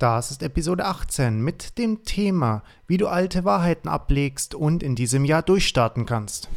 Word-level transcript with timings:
Das 0.00 0.30
ist 0.30 0.42
Episode 0.42 0.86
18 0.86 1.42
mit 1.42 1.76
dem 1.76 2.04
Thema, 2.04 2.62
wie 2.86 2.96
du 2.96 3.06
alte 3.06 3.44
Wahrheiten 3.44 3.86
ablegst 3.86 4.54
und 4.54 4.82
in 4.82 4.94
diesem 4.94 5.26
Jahr 5.26 5.42
durchstarten 5.42 6.06
kannst. 6.06 6.48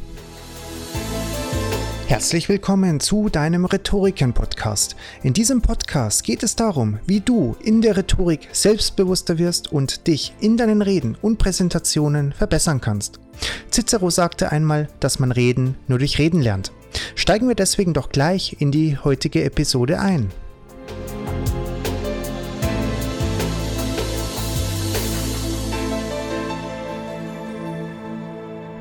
Herzlich 2.06 2.48
willkommen 2.48 3.00
zu 3.00 3.28
deinem 3.28 3.66
Rhetoriken-Podcast. 3.66 4.96
In 5.22 5.34
diesem 5.34 5.60
Podcast 5.60 6.24
geht 6.24 6.42
es 6.42 6.56
darum, 6.56 6.98
wie 7.04 7.20
du 7.20 7.54
in 7.60 7.82
der 7.82 7.98
Rhetorik 7.98 8.48
selbstbewusster 8.52 9.36
wirst 9.36 9.70
und 9.70 10.06
dich 10.06 10.32
in 10.40 10.56
deinen 10.56 10.80
Reden 10.80 11.14
und 11.20 11.36
Präsentationen 11.36 12.32
verbessern 12.32 12.80
kannst. 12.80 13.20
Cicero 13.70 14.08
sagte 14.08 14.52
einmal, 14.52 14.88
dass 15.00 15.18
man 15.18 15.32
Reden 15.32 15.76
nur 15.86 15.98
durch 15.98 16.16
Reden 16.18 16.40
lernt. 16.40 16.72
Steigen 17.14 17.48
wir 17.48 17.56
deswegen 17.56 17.92
doch 17.92 18.08
gleich 18.08 18.56
in 18.60 18.72
die 18.72 18.96
heutige 18.96 19.44
Episode 19.44 20.00
ein. 20.00 20.30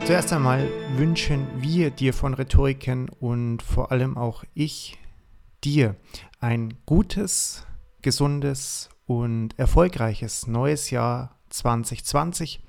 Zuerst 0.06 0.34
einmal 0.34 0.68
wünschen 0.98 1.48
wir 1.62 1.90
dir 1.90 2.14
von 2.14 2.34
Rhetoriken 2.34 3.08
und 3.08 3.64
vor 3.64 3.94
allem 3.94 4.18
auch 4.18 4.44
ich 4.54 5.00
dir 5.64 5.96
ein 6.42 6.74
gutes, 6.86 7.66
gesundes 8.02 8.90
und 9.06 9.58
erfolgreiches 9.58 10.46
neues 10.46 10.90
Jahr 10.90 11.40
2020. 11.52 12.62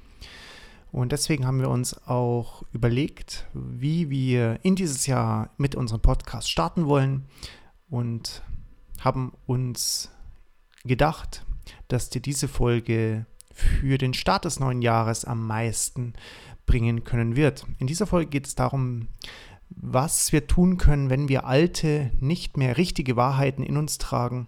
Und 0.92 1.10
deswegen 1.10 1.44
haben 1.44 1.58
wir 1.58 1.70
uns 1.70 2.06
auch 2.06 2.62
überlegt, 2.72 3.48
wie 3.52 4.10
wir 4.10 4.60
in 4.62 4.76
dieses 4.76 5.08
Jahr 5.08 5.50
mit 5.56 5.74
unserem 5.74 6.02
Podcast 6.02 6.48
starten 6.48 6.86
wollen 6.86 7.26
und 7.90 8.44
haben 9.00 9.32
uns 9.46 10.08
gedacht, 10.84 11.44
dass 11.88 12.10
dir 12.10 12.20
diese 12.20 12.46
Folge 12.46 13.26
für 13.52 13.98
den 13.98 14.14
Start 14.14 14.44
des 14.44 14.60
neuen 14.60 14.82
Jahres 14.82 15.24
am 15.24 15.46
meisten 15.46 16.14
bringen 16.66 17.04
können 17.04 17.36
wird. 17.36 17.66
In 17.78 17.86
dieser 17.86 18.06
Folge 18.06 18.30
geht 18.30 18.46
es 18.46 18.54
darum, 18.54 19.08
was 19.70 20.32
wir 20.32 20.46
tun 20.46 20.78
können, 20.78 21.10
wenn 21.10 21.28
wir 21.28 21.46
alte, 21.46 22.10
nicht 22.20 22.56
mehr 22.56 22.76
richtige 22.76 23.16
Wahrheiten 23.16 23.62
in 23.62 23.76
uns 23.76 23.98
tragen, 23.98 24.46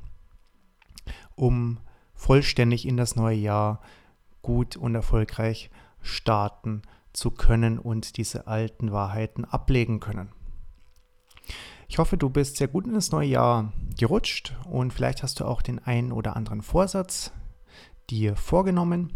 um 1.34 1.78
vollständig 2.14 2.86
in 2.86 2.97
das 2.97 3.17
neue 3.17 3.36
Jahr 3.36 3.81
gut 4.42 4.77
und 4.77 4.95
erfolgreich 4.95 5.70
starten 6.00 6.83
zu 7.12 7.31
können 7.31 7.78
und 7.78 8.17
diese 8.17 8.47
alten 8.47 8.92
Wahrheiten 8.92 9.45
ablegen 9.45 10.01
können. 10.01 10.30
Ich 11.89 11.98
hoffe, 11.98 12.17
du 12.17 12.30
bist 12.30 12.56
sehr 12.56 12.69
gut 12.69 12.86
in 12.86 12.95
das 12.95 13.12
neue 13.12 13.28
Jahr 13.28 13.73
gerutscht 13.98 14.55
und 14.69 14.92
vielleicht 14.92 15.23
hast 15.23 15.41
du 15.41 15.45
auch 15.45 15.62
den 15.62 15.78
einen 15.78 16.12
oder 16.12 16.36
anderen 16.36 16.62
Vorsatz 16.62 17.33
dir 18.11 18.36
vorgenommen. 18.36 19.12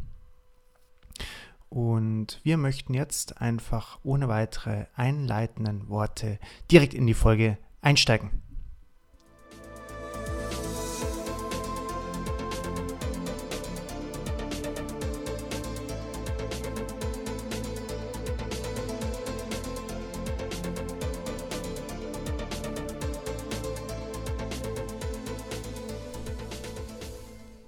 Und 1.70 2.40
wir 2.42 2.56
möchten 2.56 2.94
jetzt 2.94 3.40
einfach 3.40 4.00
ohne 4.02 4.26
weitere 4.26 4.86
einleitenden 4.96 5.88
Worte 5.88 6.40
direkt 6.68 6.94
in 6.94 7.06
die 7.06 7.14
Folge 7.14 7.58
einsteigen. 7.80 8.42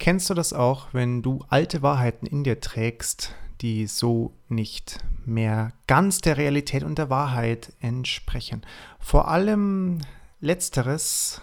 Kennst 0.00 0.28
du 0.28 0.34
das 0.34 0.52
auch, 0.52 0.88
wenn 0.90 1.22
du 1.22 1.44
alte 1.48 1.80
Wahrheiten 1.82 2.26
in 2.26 2.42
dir 2.42 2.58
trägst, 2.58 3.36
die 3.62 3.86
so 3.86 4.32
nicht 4.48 4.98
mehr 5.24 5.72
ganz 5.86 6.20
der 6.20 6.36
Realität 6.36 6.82
und 6.82 6.98
der 6.98 7.10
Wahrheit 7.10 7.72
entsprechen. 7.80 8.62
Vor 8.98 9.28
allem 9.28 9.98
letzteres 10.40 11.40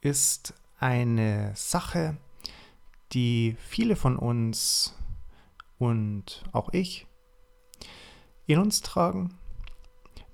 ist 0.00 0.54
eine 0.80 1.52
Sache, 1.54 2.16
die 3.12 3.56
viele 3.60 3.94
von 3.94 4.16
uns 4.16 4.96
und 5.78 6.42
auch 6.52 6.72
ich 6.72 7.06
in 8.46 8.58
uns 8.58 8.82
tragen, 8.82 9.34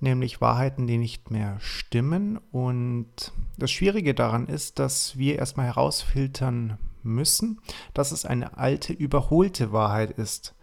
nämlich 0.01 0.41
Wahrheiten, 0.41 0.87
die 0.87 0.97
nicht 0.97 1.31
mehr 1.31 1.61
stimmen. 1.61 2.39
Und 2.51 3.33
das 3.59 3.71
Schwierige 3.71 4.15
daran 4.15 4.47
ist, 4.47 4.79
dass 4.79 5.19
wir 5.19 5.39
erstmal 5.39 5.67
herausfiltern 5.67 6.79
müssen, 7.03 7.61
dass 7.93 8.11
es 8.11 8.25
eine 8.25 8.57
alte, 8.57 8.95
überholte 8.95 9.71
Wahrheit 9.71 10.13
ist 10.13 10.55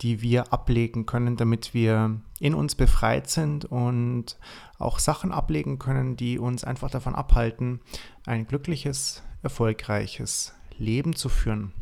die 0.00 0.20
wir 0.22 0.52
ablegen 0.52 1.06
können, 1.06 1.36
damit 1.36 1.74
wir 1.74 2.20
in 2.40 2.54
uns 2.54 2.74
befreit 2.74 3.30
sind 3.30 3.64
und 3.64 4.38
auch 4.78 4.98
Sachen 4.98 5.32
ablegen 5.32 5.78
können, 5.78 6.16
die 6.16 6.38
uns 6.38 6.64
einfach 6.64 6.90
davon 6.90 7.14
abhalten, 7.14 7.80
ein 8.26 8.46
glückliches, 8.46 9.22
erfolgreiches 9.42 10.54
Leben 10.78 11.14
zu 11.14 11.28
führen. 11.28 11.72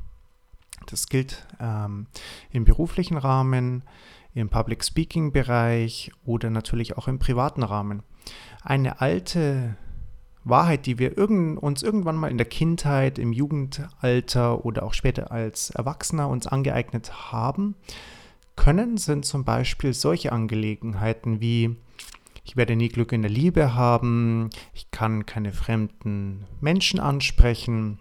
Das 0.87 1.09
gilt 1.09 1.47
ähm, 1.61 2.07
im 2.51 2.65
beruflichen 2.65 3.17
Rahmen, 3.17 3.85
im 4.35 4.49
Public 4.49 4.85
Speaking 4.85 5.33
Bereich 5.33 6.13
oder 6.25 6.51
natürlich 6.51 6.97
auch 6.97 7.09
im 7.09 7.19
privaten 7.19 7.63
Rahmen. 7.63 8.03
Eine 8.63 9.01
alte 9.01 9.77
Wahrheit, 10.51 10.87
die 10.87 10.99
wir 10.99 11.17
irgend, 11.17 11.59
uns 11.59 11.83
irgendwann 11.83 12.17
mal 12.17 12.31
in 12.31 12.39
der 12.39 12.47
Kindheit, 12.47 13.19
im 13.19 13.33
Jugendalter 13.33 14.65
oder 14.65 14.83
auch 14.83 14.95
später 14.95 15.31
als 15.31 15.71
Erwachsener 15.71 16.29
uns 16.29 16.47
angeeignet 16.47 17.33
haben, 17.33 17.75
können, 18.57 18.99
sind 18.99 19.25
zum 19.25 19.45
Beispiel 19.45 19.95
solche 19.95 20.33
Angelegenheiten 20.33 21.41
wie 21.41 21.77
ich 22.45 22.57
werde 22.57 22.75
nie 22.75 22.89
Glück 22.89 23.13
in 23.13 23.23
der 23.23 23.31
Liebe 23.31 23.75
haben, 23.75 24.51
ich 24.75 24.91
kann 24.91 25.25
keine 25.25 25.53
fremden 25.53 26.47
Menschen 26.61 26.99
ansprechen, 26.99 28.01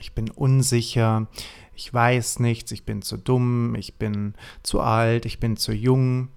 ich 0.00 0.14
bin 0.14 0.30
unsicher, 0.30 1.28
ich 1.74 1.94
weiß 1.94 2.40
nichts, 2.40 2.72
ich 2.72 2.84
bin 2.84 3.02
zu 3.02 3.16
dumm, 3.16 3.74
ich 3.76 3.96
bin 3.96 4.34
zu 4.62 4.80
alt, 4.80 5.26
ich 5.26 5.38
bin 5.38 5.56
zu 5.56 5.72
jung, 5.72 6.28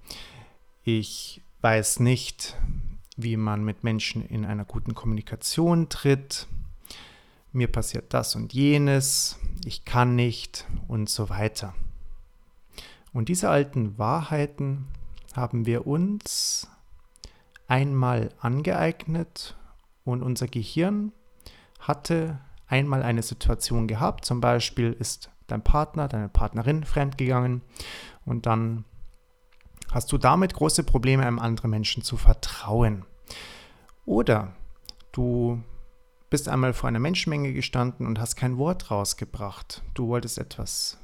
ich 0.84 1.42
weiß 1.62 2.00
nicht, 2.02 2.56
wie 3.24 3.38
man 3.38 3.64
mit 3.64 3.84
Menschen 3.84 4.26
in 4.26 4.46
einer 4.46 4.66
guten 4.66 4.96
Kommunikation 4.96 5.90
tritt, 5.90 6.48
mir 7.52 7.68
passiert 7.68 8.14
das 8.14 8.36
und 8.36 8.54
jenes, 8.54 9.38
ich 9.66 9.84
kann 9.84 10.16
nicht 10.16 10.66
und 10.88 11.10
so 11.10 11.30
weiter. 11.30 11.74
Und 13.14 13.28
diese 13.28 13.50
alten 13.50 13.98
Wahrheiten 13.98 14.88
haben 15.34 15.66
wir 15.66 15.86
uns 15.86 16.70
einmal 17.68 18.30
angeeignet 18.40 19.58
und 20.06 20.24
unser 20.24 20.48
Gehirn 20.48 21.12
hatte 21.80 22.40
einmal 22.68 23.04
eine 23.04 23.22
Situation 23.22 23.88
gehabt, 23.88 24.24
zum 24.24 24.40
Beispiel 24.40 24.94
ist 24.94 25.30
dein 25.48 25.64
Partner, 25.64 26.08
deine 26.08 26.30
Partnerin 26.30 26.86
fremdgegangen 26.86 27.62
und 28.26 28.46
dann 28.46 28.86
hast 29.92 30.12
du 30.12 30.18
damit 30.18 30.54
große 30.54 30.84
Probleme, 30.84 31.26
einem 31.26 31.40
anderen 31.40 31.70
Menschen 31.70 32.02
zu 32.04 32.16
vertrauen. 32.16 33.06
Oder 34.06 34.54
du 35.12 35.62
bist 36.30 36.48
einmal 36.48 36.74
vor 36.74 36.88
einer 36.88 37.00
Menschenmenge 37.00 37.54
gestanden 37.54 38.08
und 38.08 38.20
hast 38.20 38.36
kein 38.36 38.58
Wort 38.58 38.90
rausgebracht. 38.90 39.82
Du 39.94 40.08
wolltest 40.08 40.38
etwas 40.38 40.98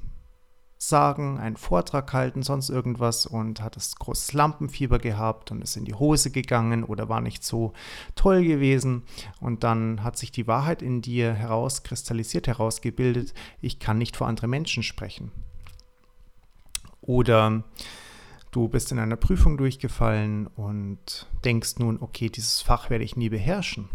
sagen, 0.78 1.40
einen 1.40 1.58
Vortrag 1.58 2.14
halten, 2.14 2.44
sonst 2.44 2.70
irgendwas 2.70 3.26
und 3.26 3.62
hat 3.62 3.76
das 3.76 3.96
großes 3.96 4.34
Lampenfieber 4.34 5.00
gehabt 5.00 5.52
und 5.52 5.62
ist 5.62 5.76
in 5.76 5.86
die 5.86 5.96
Hose 5.96 6.30
gegangen 6.32 6.84
oder 6.84 7.10
war 7.10 7.20
nicht 7.20 7.44
so 7.44 7.74
toll 8.16 8.44
gewesen 8.44 9.04
und 9.40 9.64
dann 9.64 10.04
hat 10.04 10.18
sich 10.18 10.32
die 10.32 10.48
Wahrheit 10.48 10.82
in 10.82 11.02
dir 11.02 11.34
herauskristallisiert, 11.34 12.48
herausgebildet, 12.48 13.34
ich 13.60 13.80
kann 13.80 13.98
nicht 13.98 14.16
vor 14.16 14.28
anderen 14.28 14.52
Menschen 14.52 14.84
sprechen. 14.84 15.32
Oder 17.02 17.64
du 18.52 18.68
bist 18.68 18.92
in 18.92 19.00
einer 19.00 19.16
Prüfung 19.16 19.58
durchgefallen 19.58 20.48
und 20.48 21.28
denkst 21.44 21.76
nun, 21.80 22.02
okay, 22.02 22.30
dieses 22.30 22.62
Fach 22.62 22.90
werde 22.90 23.04
ich 23.04 23.16
nie 23.16 23.30
beherrschen. 23.30 23.90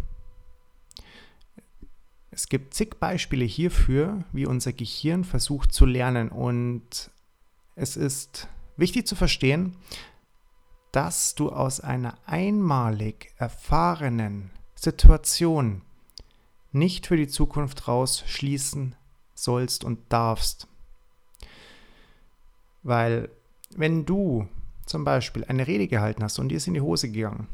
Es 2.30 2.48
gibt 2.48 2.72
zig 2.72 2.98
Beispiele 2.98 3.44
hierfür, 3.44 4.24
wie 4.32 4.46
unser 4.46 4.72
Gehirn 4.72 5.22
versucht 5.24 5.72
zu 5.72 5.84
lernen. 5.84 6.30
Und 6.30 7.10
es 7.74 7.96
ist 7.96 8.48
wichtig 8.78 9.06
zu 9.06 9.14
verstehen, 9.14 9.76
dass 10.92 11.34
du 11.34 11.50
aus 11.50 11.80
einer 11.80 12.16
einmalig 12.24 13.34
erfahrenen 13.36 14.50
Situation 14.74 15.82
nicht 16.72 17.06
für 17.06 17.18
die 17.18 17.28
Zukunft 17.28 17.86
rausschließen 17.86 18.96
sollst 19.34 19.84
und 19.84 20.10
darfst. 20.10 20.68
Weil 22.82 23.30
wenn 23.76 24.04
du 24.04 24.48
zum 24.86 25.04
Beispiel 25.04 25.44
eine 25.44 25.66
Rede 25.66 25.88
gehalten 25.88 26.22
hast 26.22 26.38
und 26.38 26.48
dir 26.48 26.56
ist 26.56 26.66
in 26.66 26.74
die 26.74 26.80
Hose 26.80 27.10
gegangen, 27.10 27.48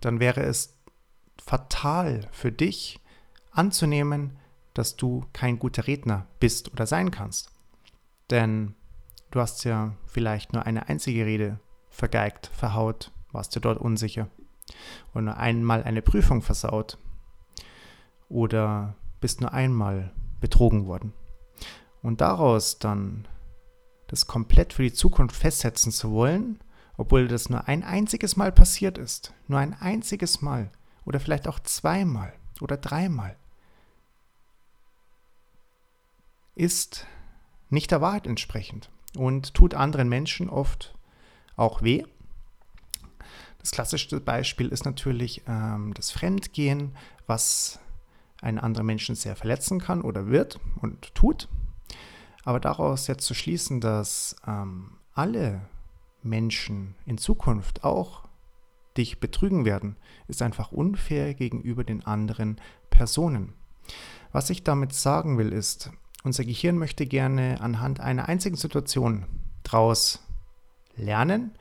dann 0.00 0.20
wäre 0.20 0.42
es 0.42 0.78
fatal 1.42 2.28
für 2.32 2.52
dich, 2.52 3.00
anzunehmen, 3.50 4.36
dass 4.74 4.96
du 4.96 5.24
kein 5.32 5.58
guter 5.58 5.86
Redner 5.86 6.26
bist 6.40 6.72
oder 6.72 6.86
sein 6.86 7.10
kannst. 7.10 7.52
Denn 8.30 8.74
du 9.30 9.40
hast 9.40 9.64
ja 9.64 9.94
vielleicht 10.06 10.52
nur 10.52 10.66
eine 10.66 10.88
einzige 10.88 11.24
Rede 11.24 11.60
vergeigt, 11.88 12.50
verhaut, 12.52 13.12
warst 13.30 13.54
du 13.54 13.60
dort 13.60 13.78
unsicher. 13.78 14.28
Oder 15.12 15.22
nur 15.22 15.36
einmal 15.36 15.84
eine 15.84 16.02
Prüfung 16.02 16.42
versaut. 16.42 16.98
Oder 18.28 18.96
bist 19.20 19.40
nur 19.40 19.52
einmal 19.52 20.12
betrogen 20.40 20.86
worden. 20.86 21.12
Und 22.02 22.20
daraus 22.20 22.78
dann 22.78 23.28
das 24.14 24.28
komplett 24.28 24.72
für 24.72 24.84
die 24.84 24.92
Zukunft 24.92 25.34
festsetzen 25.34 25.90
zu 25.90 26.12
wollen, 26.12 26.60
obwohl 26.96 27.26
das 27.26 27.50
nur 27.50 27.66
ein 27.66 27.82
einziges 27.82 28.36
Mal 28.36 28.52
passiert 28.52 28.96
ist, 28.96 29.34
nur 29.48 29.58
ein 29.58 29.74
einziges 29.74 30.40
Mal 30.40 30.70
oder 31.04 31.18
vielleicht 31.18 31.48
auch 31.48 31.58
zweimal 31.58 32.32
oder 32.60 32.76
dreimal, 32.76 33.36
ist 36.54 37.08
nicht 37.70 37.90
der 37.90 38.00
Wahrheit 38.00 38.28
entsprechend 38.28 38.88
und 39.16 39.52
tut 39.52 39.74
anderen 39.74 40.08
Menschen 40.08 40.48
oft 40.48 40.94
auch 41.56 41.82
weh. 41.82 42.04
Das 43.58 43.72
klassischste 43.72 44.20
Beispiel 44.20 44.68
ist 44.68 44.84
natürlich 44.84 45.42
ähm, 45.48 45.92
das 45.94 46.12
Fremdgehen, 46.12 46.94
was 47.26 47.80
einen 48.40 48.60
anderen 48.60 48.86
Menschen 48.86 49.16
sehr 49.16 49.34
verletzen 49.34 49.80
kann 49.80 50.02
oder 50.02 50.28
wird 50.28 50.60
und 50.80 51.12
tut. 51.16 51.48
Aber 52.44 52.60
daraus 52.60 53.06
jetzt 53.06 53.24
zu 53.24 53.34
schließen, 53.34 53.80
dass 53.80 54.36
ähm, 54.46 54.98
alle 55.14 55.62
Menschen 56.22 56.94
in 57.06 57.18
Zukunft 57.18 57.84
auch 57.84 58.24
dich 58.96 59.18
betrügen 59.18 59.64
werden, 59.64 59.96
ist 60.28 60.42
einfach 60.42 60.70
unfair 60.70 61.34
gegenüber 61.34 61.84
den 61.84 62.04
anderen 62.04 62.60
Personen. 62.90 63.54
Was 64.32 64.50
ich 64.50 64.62
damit 64.62 64.92
sagen 64.92 65.38
will, 65.38 65.52
ist, 65.52 65.90
unser 66.22 66.44
Gehirn 66.44 66.78
möchte 66.78 67.06
gerne 67.06 67.60
anhand 67.60 68.00
einer 68.00 68.28
einzigen 68.28 68.56
Situation 68.56 69.26
draus 69.62 70.20
lernen 70.96 71.52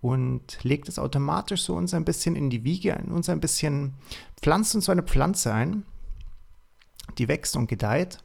und 0.00 0.62
legt 0.62 0.88
es 0.88 0.98
automatisch 0.98 1.62
so 1.62 1.74
uns 1.74 1.92
ein 1.92 2.04
bisschen 2.04 2.36
in 2.36 2.50
die 2.50 2.64
Wiege, 2.64 2.92
in 2.92 3.10
uns 3.10 3.28
ein 3.28 3.40
bisschen, 3.40 3.94
pflanzt 4.40 4.74
uns 4.74 4.84
so 4.86 4.92
eine 4.92 5.02
Pflanze 5.02 5.52
ein, 5.52 5.84
die 7.18 7.28
wächst 7.28 7.56
und 7.56 7.68
gedeiht 7.68 8.22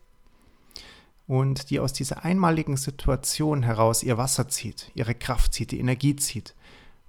und 1.31 1.69
die 1.69 1.80
aus 1.80 1.94
dieser 1.94 2.25
einmaligen 2.25 2.75
Situation 2.75 3.63
heraus 3.63 4.04
ihr 4.04 4.18
Wasser 4.18 4.50
zieht, 4.50 4.92
ihre 4.95 5.16
Kraft 5.16 5.54
zieht, 5.54 5.72
die 5.72 5.80
Energie 5.80 6.18
zieht, 6.18 6.56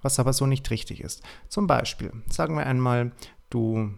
was 0.01 0.17
aber 0.17 0.31
so 0.31 0.45
nicht 0.45 0.69
richtig 0.69 1.01
ist. 1.01 1.21
Zum 1.49 1.67
Beispiel, 1.67 2.13
sagen 2.29 2.55
wir 2.55 2.65
einmal, 2.65 3.11
du 3.49 3.91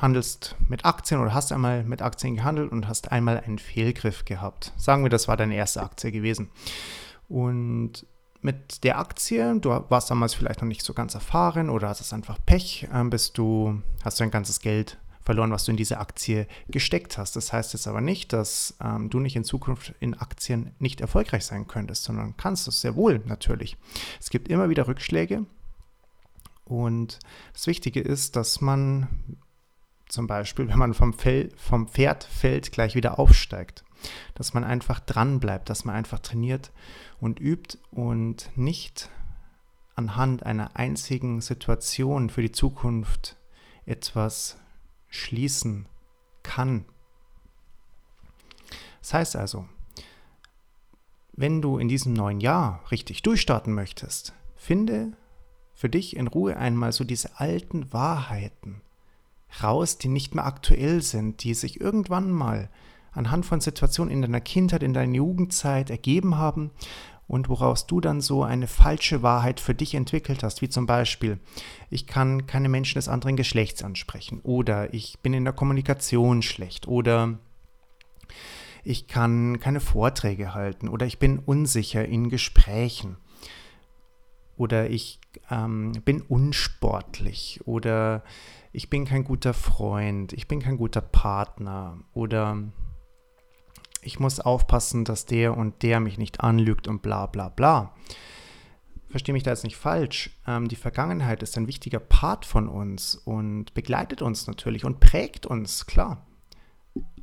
handelst 0.00 0.54
mit 0.68 0.84
Aktien 0.84 1.20
oder 1.20 1.34
hast 1.34 1.50
einmal 1.50 1.82
mit 1.82 2.00
Aktien 2.00 2.36
gehandelt 2.36 2.70
und 2.70 2.86
hast 2.86 3.10
einmal 3.10 3.40
einen 3.40 3.58
Fehlgriff 3.58 4.24
gehabt. 4.24 4.72
Sagen 4.76 5.02
wir, 5.02 5.10
das 5.10 5.26
war 5.26 5.36
deine 5.36 5.56
erste 5.56 5.82
Aktie 5.82 6.12
gewesen. 6.12 6.50
Und 7.28 8.06
mit 8.42 8.84
der 8.84 9.00
Aktie, 9.00 9.58
du 9.58 9.70
warst 9.88 10.12
damals 10.12 10.34
vielleicht 10.34 10.60
noch 10.60 10.68
nicht 10.68 10.84
so 10.84 10.94
ganz 10.94 11.14
erfahren 11.14 11.70
oder 11.70 11.88
hast 11.88 12.00
es 12.00 12.12
einfach 12.12 12.38
Pech, 12.46 12.86
ähm, 12.94 13.10
bist 13.10 13.36
du, 13.36 13.82
hast 14.04 14.20
dein 14.20 14.30
ganzes 14.30 14.60
Geld 14.60 14.96
verloren, 15.22 15.50
was 15.50 15.64
du 15.64 15.70
in 15.70 15.76
diese 15.76 15.98
Aktie 15.98 16.46
gesteckt 16.68 17.18
hast. 17.18 17.36
Das 17.36 17.52
heißt 17.52 17.72
jetzt 17.72 17.86
aber 17.86 18.00
nicht, 18.00 18.32
dass 18.32 18.76
ähm, 18.82 19.10
du 19.10 19.20
nicht 19.20 19.36
in 19.36 19.44
Zukunft 19.44 19.94
in 20.00 20.14
Aktien 20.14 20.72
nicht 20.78 21.00
erfolgreich 21.00 21.44
sein 21.44 21.66
könntest, 21.66 22.04
sondern 22.04 22.36
kannst 22.36 22.68
es 22.68 22.80
sehr 22.80 22.96
wohl 22.96 23.20
natürlich. 23.26 23.76
Es 24.18 24.30
gibt 24.30 24.48
immer 24.48 24.68
wieder 24.68 24.86
Rückschläge 24.86 25.44
und 26.64 27.18
das 27.52 27.66
Wichtige 27.66 28.00
ist, 28.00 28.36
dass 28.36 28.60
man 28.60 29.08
zum 30.08 30.26
Beispiel, 30.26 30.68
wenn 30.68 30.78
man 30.78 30.94
vom, 30.94 31.12
Fel 31.12 31.50
vom 31.56 31.88
Pferd 31.88 32.24
fällt, 32.24 32.72
gleich 32.72 32.94
wieder 32.94 33.18
aufsteigt. 33.18 33.84
Dass 34.34 34.54
man 34.54 34.64
einfach 34.64 34.98
dran 35.00 35.40
bleibt, 35.40 35.68
dass 35.68 35.84
man 35.84 35.94
einfach 35.94 36.20
trainiert 36.20 36.72
und 37.20 37.38
übt 37.38 37.78
und 37.90 38.50
nicht 38.56 39.10
anhand 39.94 40.44
einer 40.44 40.76
einzigen 40.76 41.40
Situation 41.40 42.30
für 42.30 42.40
die 42.40 42.52
Zukunft 42.52 43.36
etwas 43.84 44.56
schließen 45.10 45.86
kann. 46.42 46.84
Das 49.00 49.14
heißt 49.14 49.36
also, 49.36 49.66
wenn 51.32 51.62
du 51.62 51.78
in 51.78 51.88
diesem 51.88 52.12
neuen 52.12 52.40
Jahr 52.40 52.82
richtig 52.90 53.22
durchstarten 53.22 53.74
möchtest, 53.74 54.34
finde 54.56 55.12
für 55.74 55.88
dich 55.88 56.16
in 56.16 56.26
Ruhe 56.26 56.56
einmal 56.56 56.92
so 56.92 57.04
diese 57.04 57.38
alten 57.40 57.92
Wahrheiten 57.92 58.82
raus, 59.62 59.98
die 59.98 60.08
nicht 60.08 60.34
mehr 60.34 60.44
aktuell 60.44 61.02
sind, 61.02 61.42
die 61.42 61.54
sich 61.54 61.80
irgendwann 61.80 62.30
mal 62.30 62.68
anhand 63.12 63.46
von 63.46 63.60
Situationen 63.60 64.12
in 64.12 64.22
deiner 64.22 64.40
Kindheit, 64.40 64.82
in 64.82 64.92
deiner 64.92 65.14
Jugendzeit 65.14 65.90
ergeben 65.90 66.36
haben 66.36 66.70
und 67.30 67.48
woraus 67.48 67.86
du 67.86 68.00
dann 68.00 68.20
so 68.20 68.42
eine 68.42 68.66
falsche 68.66 69.22
Wahrheit 69.22 69.60
für 69.60 69.74
dich 69.74 69.94
entwickelt 69.94 70.42
hast, 70.42 70.62
wie 70.62 70.68
zum 70.68 70.86
Beispiel, 70.86 71.38
ich 71.88 72.08
kann 72.08 72.46
keine 72.46 72.68
Menschen 72.68 72.96
des 72.98 73.08
anderen 73.08 73.36
Geschlechts 73.36 73.84
ansprechen 73.84 74.40
oder 74.42 74.92
ich 74.92 75.20
bin 75.20 75.32
in 75.32 75.44
der 75.44 75.52
Kommunikation 75.52 76.42
schlecht 76.42 76.88
oder 76.88 77.38
ich 78.82 79.06
kann 79.06 79.60
keine 79.60 79.78
Vorträge 79.78 80.54
halten 80.54 80.88
oder 80.88 81.06
ich 81.06 81.20
bin 81.20 81.38
unsicher 81.38 82.04
in 82.04 82.30
Gesprächen 82.30 83.16
oder 84.56 84.90
ich 84.90 85.20
ähm, 85.50 85.92
bin 86.04 86.22
unsportlich 86.22 87.60
oder 87.64 88.24
ich 88.72 88.90
bin 88.90 89.04
kein 89.04 89.22
guter 89.22 89.54
Freund, 89.54 90.32
ich 90.32 90.48
bin 90.48 90.60
kein 90.60 90.78
guter 90.78 91.00
Partner 91.00 91.98
oder 92.12 92.58
ich 94.02 94.20
muss 94.20 94.40
aufpassen, 94.40 95.04
dass 95.04 95.26
der 95.26 95.56
und 95.56 95.82
der 95.82 96.00
mich 96.00 96.18
nicht 96.18 96.40
anlügt 96.40 96.88
und 96.88 97.02
bla 97.02 97.26
bla 97.26 97.48
bla. 97.48 97.94
Verstehe 99.08 99.32
mich 99.32 99.42
da 99.42 99.50
jetzt 99.50 99.64
nicht 99.64 99.76
falsch. 99.76 100.30
Ähm, 100.46 100.68
die 100.68 100.76
Vergangenheit 100.76 101.42
ist 101.42 101.56
ein 101.56 101.66
wichtiger 101.66 101.98
Part 101.98 102.46
von 102.46 102.68
uns 102.68 103.16
und 103.16 103.74
begleitet 103.74 104.22
uns 104.22 104.46
natürlich 104.46 104.84
und 104.84 105.00
prägt 105.00 105.46
uns, 105.46 105.86
klar. 105.86 106.26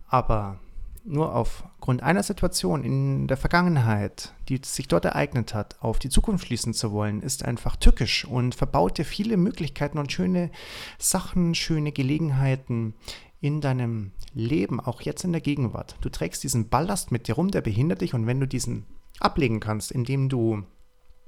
Aber 0.07 0.59
nur 1.07 1.33
aufgrund 1.33 2.03
einer 2.03 2.21
Situation 2.21 2.83
in 2.83 3.27
der 3.27 3.37
Vergangenheit, 3.37 4.33
die 4.49 4.59
sich 4.61 4.89
dort 4.89 5.05
ereignet 5.05 5.53
hat, 5.53 5.81
auf 5.81 5.99
die 5.99 6.09
Zukunft 6.09 6.47
schließen 6.47 6.73
zu 6.73 6.91
wollen, 6.91 7.21
ist 7.21 7.45
einfach 7.45 7.77
tückisch 7.77 8.25
und 8.25 8.55
verbaut 8.55 8.97
dir 8.97 9.05
viele 9.05 9.37
Möglichkeiten 9.37 9.97
und 9.97 10.11
schöne 10.11 10.51
Sachen, 10.97 11.55
schöne 11.55 11.93
Gelegenheiten 11.93 12.93
in 13.39 13.61
deinem 13.61 14.11
Leben, 14.33 14.79
auch 14.79 15.01
jetzt 15.01 15.23
in 15.23 15.31
der 15.31 15.41
Gegenwart. 15.41 15.97
Du 16.01 16.09
trägst 16.09 16.43
diesen 16.43 16.69
Ballast 16.69 17.11
mit 17.11 17.27
dir 17.27 17.35
rum, 17.35 17.51
der 17.51 17.61
behindert 17.61 18.01
dich 18.01 18.13
und 18.13 18.25
wenn 18.25 18.39
du 18.39 18.47
diesen 18.47 18.85
ablegen 19.19 19.59
kannst, 19.59 19.91
indem 19.91 20.29
du 20.29 20.63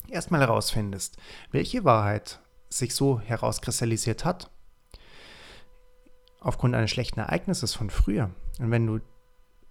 erstmal 0.10 0.42
herausfindest, 0.42 1.18
welche 1.51 1.84
Wahrheit 1.84 2.39
sich 2.70 2.94
so 2.94 3.20
herauskristallisiert 3.20 4.25
hat, 4.25 4.51
aufgrund 6.39 6.75
eines 6.75 6.92
schlechten 6.92 7.20
Ereignisses 7.20 7.74
von 7.74 7.89
früher. 7.89 8.32
Und 8.60 8.72
wenn 8.72 8.86
du 8.86 9.00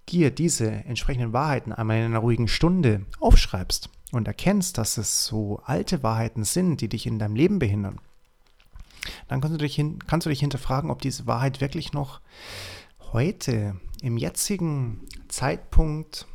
dir 0.09 0.31
diese 0.31 0.71
entsprechenden 0.71 1.33
Wahrheiten 1.33 1.73
einmal 1.73 1.99
in 1.99 2.05
einer 2.05 2.19
ruhigen 2.19 2.49
Stunde 2.49 3.07
aufschreibst 3.21 3.91
und 4.13 4.27
erkennst, 4.27 4.79
dass 4.79 4.97
es 4.97 5.25
so 5.25 5.61
alte 5.65 6.03
Wahrheiten 6.03 6.45
sind, 6.45 6.81
die 6.81 6.89
dich 6.89 7.07
in 7.07 7.19
deinem 7.19 7.37
Leben 7.37 7.59
behindern, 7.59 8.01
dann 9.29 9.41
kannst 9.41 9.55
du 9.55 9.59
dich, 9.59 9.75
hin, 9.75 9.99
kannst 10.07 10.27
du 10.27 10.31
dich 10.31 10.41
hinterfragen, 10.41 10.91
ob 10.91 11.03
diese 11.03 11.27
Wahrheit 11.27 11.61
wirklich 11.61 11.93
noch 11.93 12.21
heute, 13.13 13.77
im 14.01 14.17
jetzigen 14.17 15.07
Zeitpunkt 15.29 16.27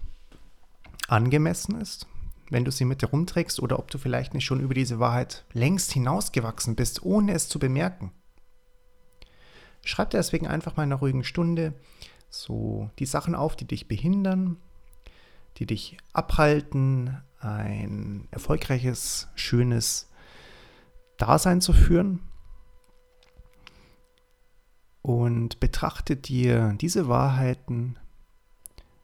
angemessen 1.08 1.80
ist, 1.80 2.08
wenn 2.50 2.66
du 2.66 2.72
sie 2.72 2.86
mit 2.86 3.02
dir 3.02 3.08
rumträgst, 3.08 3.62
oder 3.62 3.80
ob 3.80 3.90
du 3.90 3.98
vielleicht 3.98 4.34
nicht 4.34 4.46
schon 4.46 4.60
über 4.60 4.74
diese 4.74 5.00
Wahrheit 5.00 5.46
längst 5.54 5.92
hinausgewachsen 5.92 6.76
bist, 6.76 7.04
ohne 7.04 7.34
es 7.34 7.48
zu 7.48 7.60
bemerken. 7.60 8.12
Schreib 9.86 10.10
dir 10.10 10.18
deswegen 10.18 10.48
einfach 10.48 10.76
mal 10.76 10.84
in 10.84 10.92
einer 10.92 11.00
ruhigen 11.00 11.24
Stunde 11.24 11.74
so 12.30 12.90
die 13.00 13.06
Sachen 13.06 13.36
auf, 13.36 13.56
die 13.56 13.66
dich 13.66 13.88
behindern, 13.88 14.58
die 15.58 15.66
dich 15.66 15.98
abhalten, 16.14 17.22
ein 17.40 18.28
erfolgreiches, 18.32 19.28
schönes 19.36 20.10
Dasein 21.18 21.62
zu 21.62 21.74
führen 21.74 22.22
und 25.04 25.60
betrachte 25.60 26.16
dir 26.16 26.76
diese 26.80 27.08
Wahrheiten, 27.08 28.00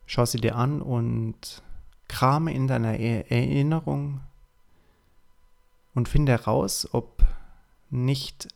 schau 0.07 0.25
sie 0.25 0.39
dir 0.39 0.55
an 0.55 0.81
und 0.81 1.61
krame 2.07 2.53
in 2.53 2.67
deiner 2.67 2.97
Erinnerung 2.97 4.21
und 5.93 6.09
finde 6.09 6.31
heraus, 6.31 6.87
ob 6.93 7.23
nicht 7.89 8.47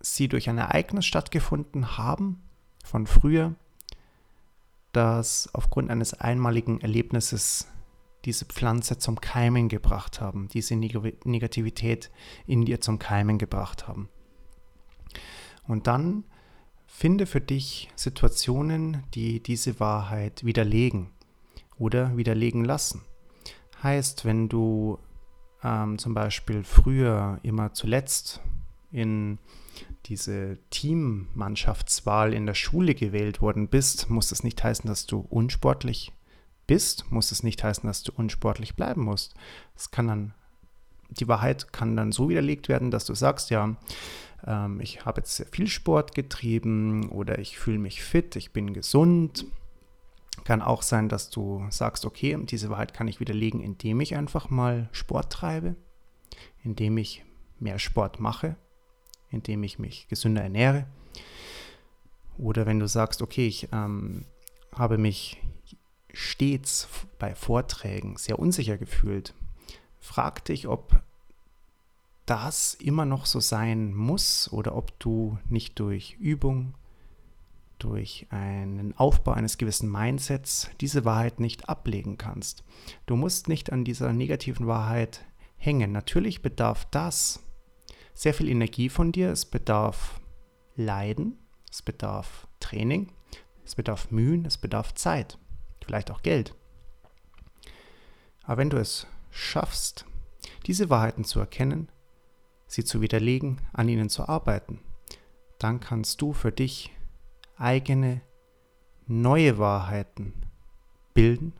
sie 0.00 0.28
durch 0.28 0.48
ein 0.48 0.58
Ereignis 0.58 1.04
stattgefunden 1.04 1.98
haben 1.98 2.42
von 2.82 3.06
früher, 3.06 3.54
das 4.92 5.50
aufgrund 5.52 5.90
eines 5.90 6.14
einmaligen 6.14 6.80
Erlebnisses 6.80 7.68
diese 8.24 8.46
Pflanze 8.46 8.96
zum 8.98 9.20
Keimen 9.20 9.68
gebracht 9.68 10.22
haben, 10.22 10.48
diese 10.48 10.74
Negativität 10.74 12.10
in 12.46 12.64
dir 12.64 12.80
zum 12.80 12.98
Keimen 12.98 13.36
gebracht 13.36 13.86
haben. 13.86 14.08
Und 15.68 15.86
dann 15.86 16.24
finde 16.86 17.26
für 17.26 17.40
dich 17.40 17.90
Situationen, 17.96 19.02
die 19.14 19.42
diese 19.42 19.80
Wahrheit 19.80 20.44
widerlegen 20.44 21.10
oder 21.78 22.16
widerlegen 22.16 22.64
lassen. 22.64 23.02
Heißt, 23.82 24.24
wenn 24.24 24.48
du 24.48 24.98
ähm, 25.62 25.98
zum 25.98 26.14
Beispiel 26.14 26.64
früher 26.64 27.38
immer 27.42 27.72
zuletzt 27.72 28.40
in 28.90 29.38
diese 30.06 30.58
Teammannschaftswahl 30.70 32.32
in 32.32 32.46
der 32.46 32.54
Schule 32.54 32.94
gewählt 32.94 33.40
worden 33.40 33.68
bist, 33.68 34.08
muss 34.08 34.28
das 34.28 34.44
nicht 34.44 34.62
heißen, 34.62 34.88
dass 34.88 35.06
du 35.06 35.18
unsportlich 35.18 36.12
bist, 36.66 37.10
muss 37.10 37.32
es 37.32 37.42
nicht 37.42 37.62
heißen, 37.62 37.86
dass 37.86 38.02
du 38.02 38.12
unsportlich 38.14 38.74
bleiben 38.76 39.02
musst. 39.02 39.34
Es 39.74 39.90
kann 39.90 40.06
dann, 40.06 40.34
die 41.10 41.28
Wahrheit 41.28 41.72
kann 41.72 41.96
dann 41.96 42.12
so 42.12 42.28
widerlegt 42.28 42.68
werden, 42.68 42.90
dass 42.90 43.04
du 43.04 43.14
sagst, 43.14 43.50
ja, 43.50 43.76
ähm, 44.46 44.80
ich 44.80 45.04
habe 45.04 45.20
jetzt 45.20 45.36
sehr 45.36 45.46
viel 45.46 45.66
Sport 45.66 46.14
getrieben 46.14 47.08
oder 47.10 47.38
ich 47.38 47.58
fühle 47.58 47.78
mich 47.78 48.02
fit, 48.02 48.36
ich 48.36 48.52
bin 48.52 48.72
gesund. 48.72 49.46
Kann 50.44 50.62
auch 50.62 50.82
sein, 50.82 51.08
dass 51.08 51.30
du 51.30 51.66
sagst, 51.70 52.04
okay, 52.04 52.38
diese 52.42 52.70
Wahrheit 52.70 52.94
kann 52.94 53.08
ich 53.08 53.20
widerlegen, 53.20 53.60
indem 53.60 54.00
ich 54.00 54.14
einfach 54.16 54.50
mal 54.50 54.88
Sport 54.92 55.32
treibe, 55.32 55.74
indem 56.62 56.98
ich 56.98 57.24
mehr 57.58 57.78
Sport 57.78 58.20
mache, 58.20 58.56
indem 59.30 59.62
ich 59.64 59.78
mich 59.78 60.06
gesünder 60.08 60.42
ernähre. 60.42 60.86
Oder 62.38 62.66
wenn 62.66 62.78
du 62.78 62.86
sagst, 62.86 63.22
okay, 63.22 63.46
ich 63.46 63.68
ähm, 63.72 64.26
habe 64.72 64.98
mich 64.98 65.42
stets 66.12 66.88
bei 67.18 67.34
Vorträgen 67.34 68.16
sehr 68.16 68.38
unsicher 68.38 68.78
gefühlt, 68.78 69.34
frag 69.98 70.44
dich, 70.44 70.68
ob 70.68 71.02
das 72.26 72.74
immer 72.74 73.04
noch 73.04 73.24
so 73.26 73.40
sein 73.40 73.94
muss 73.94 74.52
oder 74.52 74.74
ob 74.76 74.98
du 74.98 75.38
nicht 75.48 75.78
durch 75.78 76.16
Übung, 76.20 76.74
durch 77.78 78.26
einen 78.30 78.96
Aufbau 78.96 79.32
eines 79.32 79.58
gewissen 79.58 79.90
Mindsets 79.90 80.70
diese 80.80 81.04
Wahrheit 81.04 81.40
nicht 81.40 81.68
ablegen 81.68 82.18
kannst. 82.18 82.64
Du 83.06 83.16
musst 83.16 83.48
nicht 83.48 83.72
an 83.72 83.84
dieser 83.84 84.12
negativen 84.12 84.66
Wahrheit 84.66 85.24
hängen. 85.56 85.92
Natürlich 85.92 86.42
bedarf 86.42 86.86
das 86.90 87.42
sehr 88.14 88.34
viel 88.34 88.48
Energie 88.48 88.88
von 88.88 89.12
dir, 89.12 89.30
es 89.30 89.44
bedarf 89.44 90.20
Leiden, 90.74 91.38
es 91.70 91.82
bedarf 91.82 92.48
Training, 92.60 93.12
es 93.64 93.74
bedarf 93.74 94.10
Mühen, 94.10 94.44
es 94.46 94.58
bedarf 94.58 94.94
Zeit, 94.94 95.38
vielleicht 95.84 96.10
auch 96.10 96.22
Geld. 96.22 96.54
Aber 98.44 98.58
wenn 98.58 98.70
du 98.70 98.78
es 98.78 99.06
schaffst, 99.30 100.06
diese 100.66 100.88
Wahrheiten 100.88 101.24
zu 101.24 101.40
erkennen, 101.40 101.88
sie 102.66 102.84
zu 102.84 103.00
widerlegen, 103.00 103.60
an 103.72 103.88
ihnen 103.88 104.08
zu 104.08 104.28
arbeiten, 104.28 104.80
dann 105.58 105.80
kannst 105.80 106.20
du 106.20 106.32
für 106.32 106.52
dich 106.52 106.92
eigene 107.56 108.20
neue 109.06 109.58
Wahrheiten 109.58 110.34
bilden, 111.14 111.52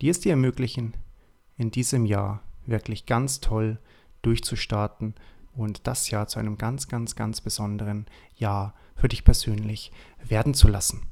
die 0.00 0.08
es 0.08 0.20
dir 0.20 0.30
ermöglichen, 0.30 0.94
in 1.56 1.70
diesem 1.70 2.06
Jahr 2.06 2.42
wirklich 2.66 3.06
ganz 3.06 3.40
toll 3.40 3.78
durchzustarten 4.22 5.14
und 5.54 5.86
das 5.86 6.10
Jahr 6.10 6.28
zu 6.28 6.38
einem 6.38 6.56
ganz, 6.56 6.88
ganz, 6.88 7.14
ganz 7.14 7.40
besonderen 7.40 8.06
Jahr 8.36 8.74
für 8.96 9.08
dich 9.08 9.24
persönlich 9.24 9.92
werden 10.22 10.54
zu 10.54 10.68
lassen. 10.68 11.11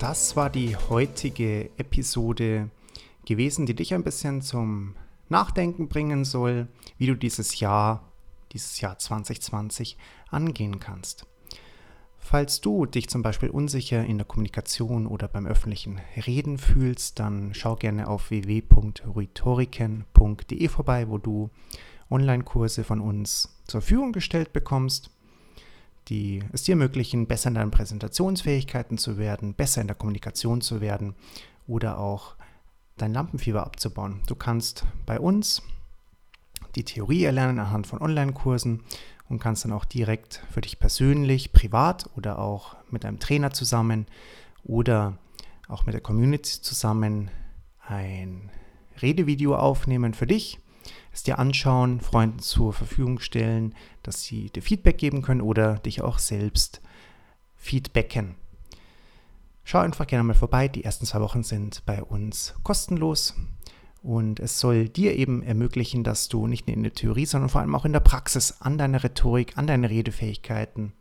Das 0.00 0.34
war 0.34 0.48
die 0.48 0.74
heutige 0.76 1.70
Episode 1.76 2.70
gewesen, 3.26 3.66
die 3.66 3.74
dich 3.74 3.92
ein 3.92 4.02
bisschen 4.02 4.40
zum 4.40 4.94
Nachdenken 5.28 5.88
bringen 5.88 6.24
soll, 6.24 6.68
wie 6.96 7.06
du 7.06 7.14
dieses 7.14 7.60
Jahr, 7.60 8.10
dieses 8.52 8.80
Jahr 8.80 8.98
2020 8.98 9.98
angehen 10.30 10.80
kannst. 10.80 11.26
Falls 12.16 12.62
du 12.62 12.86
dich 12.86 13.10
zum 13.10 13.20
Beispiel 13.20 13.50
unsicher 13.50 14.02
in 14.02 14.16
der 14.16 14.26
Kommunikation 14.26 15.06
oder 15.06 15.28
beim 15.28 15.44
öffentlichen 15.44 16.00
Reden 16.26 16.56
fühlst, 16.56 17.18
dann 17.18 17.52
schau 17.52 17.76
gerne 17.76 18.08
auf 18.08 18.30
www.rhetoriken.de 18.30 20.68
vorbei, 20.68 21.10
wo 21.10 21.18
du 21.18 21.50
Online-Kurse 22.08 22.84
von 22.84 23.02
uns 23.02 23.60
zur 23.66 23.82
Verfügung 23.82 24.12
gestellt 24.12 24.54
bekommst, 24.54 25.10
die 26.08 26.42
es 26.52 26.64
dir 26.64 26.72
ermöglichen, 26.72 27.26
besser 27.26 27.48
in 27.48 27.54
deinen 27.54 27.70
Präsentationsfähigkeiten 27.70 28.98
zu 28.98 29.18
werden, 29.18 29.54
besser 29.54 29.80
in 29.80 29.86
der 29.86 29.96
Kommunikation 29.96 30.60
zu 30.60 30.80
werden 30.80 31.14
oder 31.66 31.98
auch 31.98 32.34
dein 32.96 33.12
Lampenfieber 33.12 33.64
abzubauen. 33.64 34.20
Du 34.26 34.34
kannst 34.34 34.84
bei 35.06 35.18
uns 35.18 35.62
die 36.74 36.84
Theorie 36.84 37.24
erlernen 37.24 37.58
anhand 37.58 37.86
von 37.86 38.00
Online-Kursen 38.00 38.82
und 39.28 39.38
kannst 39.38 39.64
dann 39.64 39.72
auch 39.72 39.84
direkt 39.84 40.42
für 40.50 40.60
dich 40.60 40.78
persönlich, 40.78 41.52
privat 41.52 42.10
oder 42.16 42.38
auch 42.38 42.76
mit 42.90 43.04
einem 43.04 43.20
Trainer 43.20 43.52
zusammen 43.52 44.06
oder 44.64 45.18
auch 45.68 45.86
mit 45.86 45.94
der 45.94 46.00
Community 46.00 46.60
zusammen 46.60 47.30
ein 47.86 48.50
Redevideo 49.00 49.56
aufnehmen 49.56 50.14
für 50.14 50.26
dich, 50.26 50.58
es 51.12 51.22
dir 51.22 51.38
anschauen, 51.38 52.00
Freunden 52.00 52.38
zur 52.38 52.72
Verfügung 52.72 53.20
stellen, 53.20 53.74
dass 54.02 54.22
sie 54.22 54.50
dir 54.50 54.62
Feedback 54.62 54.98
geben 54.98 55.22
können 55.22 55.40
oder 55.40 55.78
dich 55.78 56.02
auch 56.02 56.18
selbst 56.18 56.80
feedbacken. 57.56 58.36
Schau 59.64 59.78
einfach 59.78 60.06
gerne 60.06 60.24
mal 60.24 60.34
vorbei. 60.34 60.68
Die 60.68 60.84
ersten 60.84 61.06
zwei 61.06 61.20
Wochen 61.20 61.42
sind 61.42 61.84
bei 61.86 62.02
uns 62.02 62.54
kostenlos. 62.62 63.34
Und 64.02 64.40
es 64.40 64.58
soll 64.58 64.88
dir 64.88 65.14
eben 65.14 65.42
ermöglichen, 65.42 66.04
dass 66.04 66.28
du 66.28 66.46
nicht 66.46 66.66
nur 66.66 66.76
in 66.76 66.82
der 66.82 66.94
Theorie, 66.94 67.26
sondern 67.26 67.50
vor 67.50 67.60
allem 67.60 67.74
auch 67.74 67.84
in 67.84 67.92
der 67.92 68.00
Praxis 68.00 68.60
an 68.60 68.78
deiner 68.78 69.04
Rhetorik, 69.04 69.58
an 69.58 69.66
deinen 69.66 69.84
Redefähigkeiten 69.84 70.92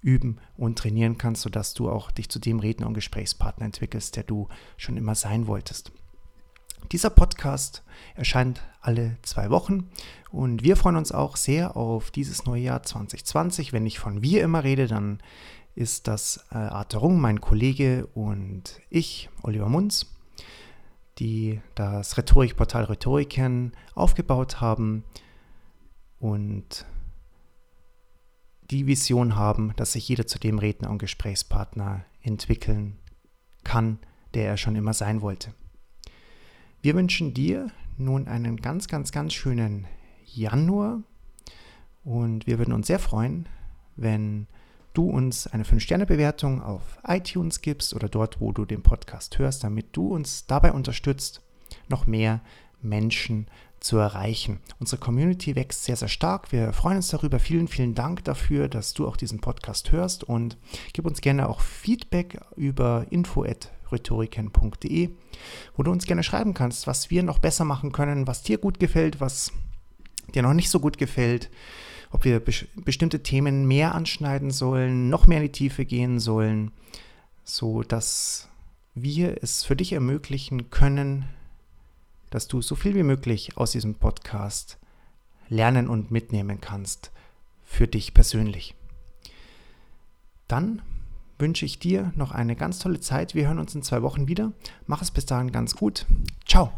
üben 0.00 0.38
und 0.56 0.78
trainieren 0.78 1.18
kannst, 1.18 1.42
sodass 1.42 1.74
du 1.74 1.90
auch 1.90 2.12
dich 2.12 2.28
zu 2.28 2.38
dem 2.38 2.60
Redner 2.60 2.86
und 2.86 2.94
Gesprächspartner 2.94 3.66
entwickelst, 3.66 4.14
der 4.14 4.22
du 4.22 4.48
schon 4.76 4.96
immer 4.96 5.16
sein 5.16 5.48
wolltest. 5.48 5.90
Dieser 6.92 7.10
Podcast 7.10 7.82
erscheint 8.14 8.62
alle 8.80 9.18
zwei 9.22 9.50
Wochen 9.50 9.90
und 10.30 10.62
wir 10.62 10.76
freuen 10.76 10.96
uns 10.96 11.12
auch 11.12 11.36
sehr 11.36 11.76
auf 11.76 12.10
dieses 12.10 12.46
neue 12.46 12.62
Jahr 12.62 12.82
2020. 12.82 13.72
Wenn 13.72 13.86
ich 13.86 13.98
von 13.98 14.22
wir 14.22 14.42
immer 14.42 14.64
rede, 14.64 14.86
dann 14.86 15.20
ist 15.74 16.08
das 16.08 16.46
äh, 16.50 16.56
Arte 16.56 16.98
Rung, 16.98 17.20
mein 17.20 17.40
Kollege 17.40 18.06
und 18.14 18.80
ich, 18.90 19.28
Oliver 19.42 19.68
Munz, 19.68 20.06
die 21.18 21.60
das 21.74 22.16
Rhetorikportal 22.16 22.84
Rhetoriken 22.84 23.72
aufgebaut 23.94 24.60
haben 24.60 25.04
und 26.18 26.86
die 28.70 28.86
Vision 28.86 29.36
haben, 29.36 29.72
dass 29.76 29.92
sich 29.92 30.08
jeder 30.08 30.26
zu 30.26 30.38
dem 30.38 30.58
Redner 30.58 30.90
und 30.90 30.98
Gesprächspartner 30.98 32.04
entwickeln 32.22 32.98
kann, 33.64 33.98
der 34.34 34.46
er 34.48 34.56
schon 34.56 34.76
immer 34.76 34.92
sein 34.92 35.22
wollte. 35.22 35.54
Wir 36.80 36.94
wünschen 36.94 37.34
dir 37.34 37.72
nun 37.96 38.28
einen 38.28 38.58
ganz, 38.58 38.86
ganz, 38.86 39.10
ganz 39.10 39.34
schönen 39.34 39.88
Januar 40.24 41.02
und 42.04 42.46
wir 42.46 42.58
würden 42.58 42.72
uns 42.72 42.86
sehr 42.86 43.00
freuen, 43.00 43.48
wenn 43.96 44.46
du 44.94 45.10
uns 45.10 45.48
eine 45.48 45.64
5-Sterne-Bewertung 45.64 46.62
auf 46.62 47.00
iTunes 47.04 47.62
gibst 47.62 47.94
oder 47.94 48.08
dort, 48.08 48.40
wo 48.40 48.52
du 48.52 48.64
den 48.64 48.84
Podcast 48.84 49.40
hörst, 49.40 49.64
damit 49.64 49.88
du 49.96 50.14
uns 50.14 50.46
dabei 50.46 50.72
unterstützt, 50.72 51.42
noch 51.88 52.06
mehr 52.06 52.42
Menschen 52.80 53.48
zu 53.80 53.96
erreichen. 53.96 54.60
Unsere 54.78 55.00
Community 55.00 55.56
wächst 55.56 55.82
sehr, 55.82 55.96
sehr 55.96 56.06
stark. 56.06 56.52
Wir 56.52 56.72
freuen 56.72 56.98
uns 56.98 57.08
darüber. 57.08 57.40
Vielen, 57.40 57.66
vielen 57.66 57.96
Dank 57.96 58.22
dafür, 58.22 58.68
dass 58.68 58.94
du 58.94 59.08
auch 59.08 59.16
diesen 59.16 59.40
Podcast 59.40 59.90
hörst 59.90 60.22
und 60.22 60.56
gib 60.92 61.06
uns 61.06 61.20
gerne 61.20 61.48
auch 61.48 61.60
Feedback 61.60 62.40
über 62.54 63.04
info.rhetoriken.de, 63.90 65.10
wo 65.76 65.82
du 65.82 65.90
uns 65.90 66.06
gerne 66.06 66.22
schreiben 66.22 66.54
kannst, 66.54 66.86
was 66.86 67.10
wir 67.10 67.22
noch 67.22 67.38
besser 67.38 67.64
machen 67.64 67.92
können, 67.92 68.26
was 68.26 68.42
dir 68.42 68.58
gut 68.58 68.78
gefällt, 68.80 69.20
was 69.20 69.52
dir 70.34 70.42
noch 70.42 70.54
nicht 70.54 70.70
so 70.70 70.80
gut 70.80 70.98
gefällt 70.98 71.50
ob 72.10 72.24
wir 72.24 72.40
be 72.40 72.52
bestimmte 72.76 73.22
Themen 73.22 73.66
mehr 73.66 73.94
anschneiden 73.94 74.50
sollen, 74.50 75.08
noch 75.08 75.26
mehr 75.26 75.38
in 75.38 75.44
die 75.44 75.52
Tiefe 75.52 75.84
gehen 75.84 76.20
sollen, 76.20 76.70
so 77.44 77.82
dass 77.82 78.48
wir 78.94 79.42
es 79.42 79.64
für 79.64 79.76
dich 79.76 79.92
ermöglichen 79.92 80.70
können, 80.70 81.26
dass 82.30 82.48
du 82.48 82.62
so 82.62 82.74
viel 82.74 82.94
wie 82.94 83.02
möglich 83.02 83.56
aus 83.56 83.72
diesem 83.72 83.94
Podcast 83.94 84.78
lernen 85.48 85.88
und 85.88 86.10
mitnehmen 86.10 86.60
kannst 86.60 87.10
für 87.64 87.86
dich 87.86 88.14
persönlich. 88.14 88.74
Dann 90.46 90.82
wünsche 91.38 91.64
ich 91.64 91.78
dir 91.78 92.12
noch 92.16 92.32
eine 92.32 92.56
ganz 92.56 92.78
tolle 92.78 93.00
Zeit. 93.00 93.34
Wir 93.34 93.46
hören 93.46 93.58
uns 93.58 93.74
in 93.74 93.82
zwei 93.82 94.02
Wochen 94.02 94.28
wieder. 94.28 94.52
Mach 94.86 95.02
es 95.02 95.10
bis 95.10 95.26
dahin 95.26 95.52
ganz 95.52 95.74
gut. 95.74 96.06
Ciao. 96.46 96.72